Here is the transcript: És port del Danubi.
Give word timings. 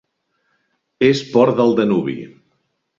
És 1.11 1.23
port 1.37 1.63
del 1.63 1.77
Danubi. 1.83 2.21